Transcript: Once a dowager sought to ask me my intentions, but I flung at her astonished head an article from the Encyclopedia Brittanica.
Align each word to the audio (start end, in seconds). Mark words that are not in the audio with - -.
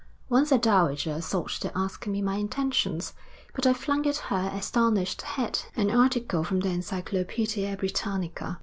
Once 0.29 0.51
a 0.51 0.57
dowager 0.57 1.21
sought 1.21 1.51
to 1.51 1.71
ask 1.77 2.07
me 2.07 2.23
my 2.23 2.37
intentions, 2.37 3.13
but 3.53 3.67
I 3.67 3.73
flung 3.75 4.07
at 4.07 4.17
her 4.33 4.49
astonished 4.51 5.21
head 5.21 5.59
an 5.75 5.91
article 5.91 6.43
from 6.43 6.61
the 6.61 6.69
Encyclopedia 6.69 7.77
Brittanica. 7.77 8.57